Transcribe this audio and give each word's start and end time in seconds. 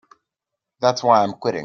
That's 0.79 1.03
why 1.03 1.21
I'm 1.23 1.33
quitting. 1.33 1.59